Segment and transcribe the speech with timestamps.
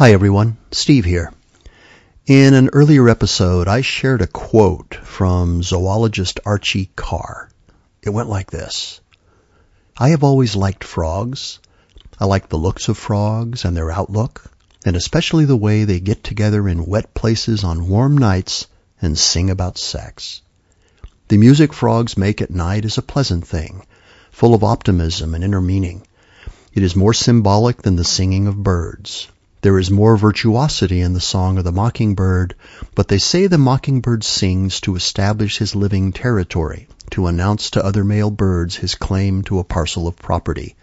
[0.00, 1.30] Hi everyone, Steve here.
[2.24, 7.50] In an earlier episode, I shared a quote from zoologist Archie Carr.
[8.02, 9.02] It went like this.
[9.98, 11.58] I have always liked frogs.
[12.18, 14.42] I like the looks of frogs and their outlook,
[14.86, 18.68] and especially the way they get together in wet places on warm nights
[19.02, 20.40] and sing about sex.
[21.28, 23.84] The music frogs make at night is a pleasant thing,
[24.30, 26.06] full of optimism and inner meaning.
[26.72, 29.28] It is more symbolic than the singing of birds.
[29.62, 32.54] There is more virtuosity in the song of the mockingbird,
[32.94, 38.02] but they say the mockingbird sings to establish his living territory, to announce to other
[38.02, 40.76] male birds his claim to a parcel of property.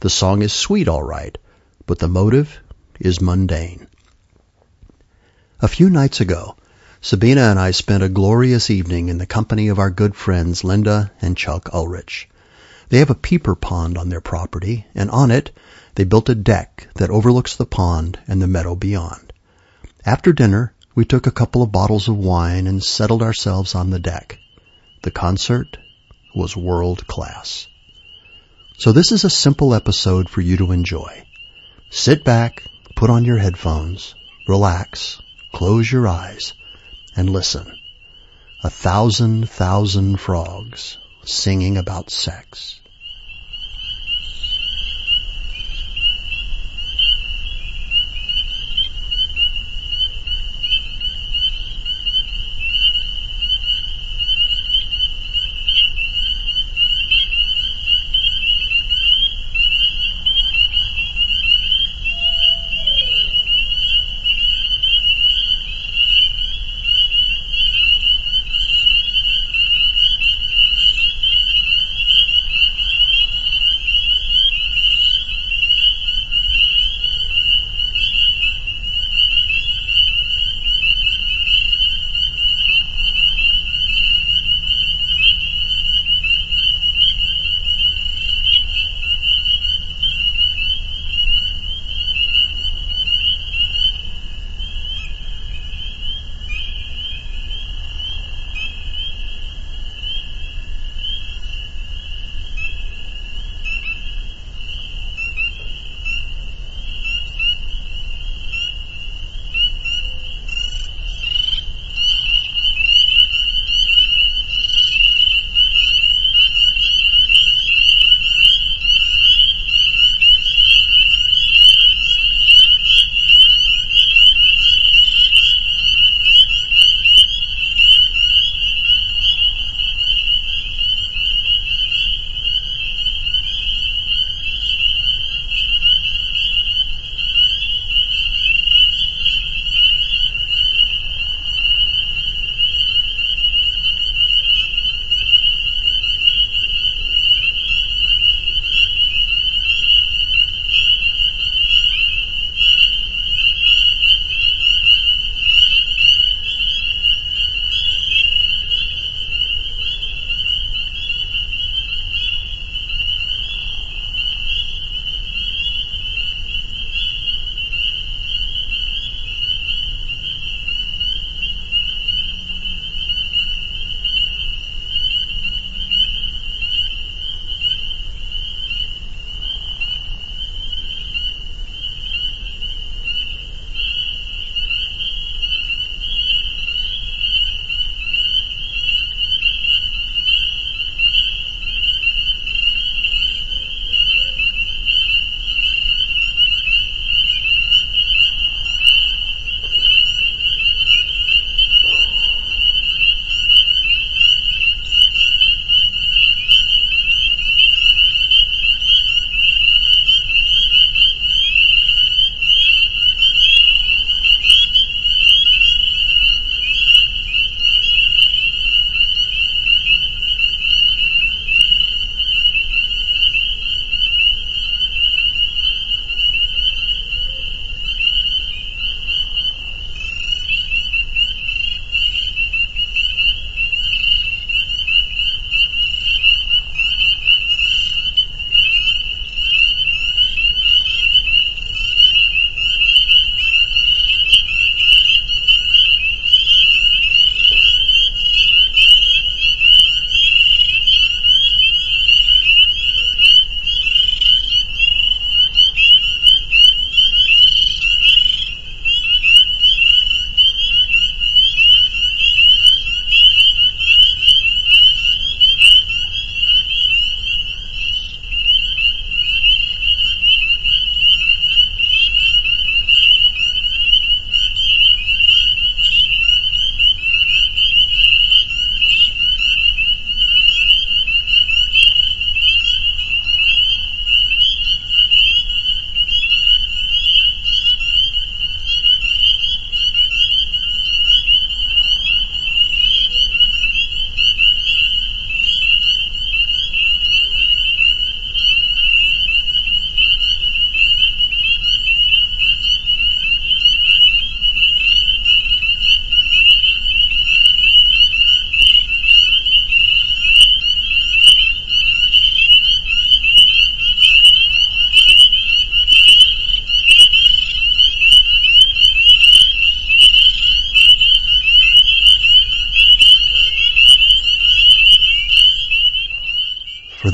[0.00, 1.36] The song is sweet, all right,
[1.84, 2.58] but the motive
[2.98, 3.86] is mundane.
[5.60, 6.56] A few nights ago,
[7.02, 11.12] Sabina and I spent a glorious evening in the company of our good friends Linda
[11.20, 12.30] and Chuck Ulrich.
[12.88, 15.50] They have a peeper pond on their property, and on it
[15.96, 19.32] they built a deck that overlooks the pond and the meadow beyond.
[20.04, 23.98] After dinner, we took a couple of bottles of wine and settled ourselves on the
[23.98, 24.38] deck.
[25.02, 25.78] The concert
[26.34, 27.66] was world class.
[28.78, 31.26] So this is a simple episode for you to enjoy.
[31.90, 32.62] Sit back,
[32.94, 34.14] put on your headphones,
[34.46, 35.20] relax,
[35.52, 36.52] close your eyes,
[37.16, 37.66] and listen.
[38.62, 42.80] A thousand thousand frogs singing about sex.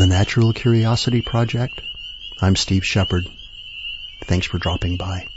[0.02, 1.80] The Natural Curiosity Project,
[2.40, 3.30] I'm Steve Shepard.
[4.22, 5.28] Thanks for dropping by.